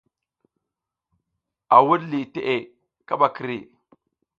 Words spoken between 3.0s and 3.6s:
kaɓa kiri.